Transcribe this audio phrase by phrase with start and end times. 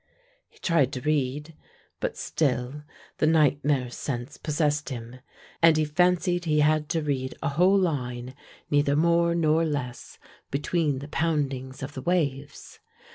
[0.49, 1.53] He tried to read,
[1.99, 2.81] but still
[3.19, 5.17] the nightmare sense possessed him,
[5.61, 8.33] and he fancied he had to read a whole line,
[8.71, 10.17] neither more nor less,
[10.49, 12.79] between the poundings of the waves.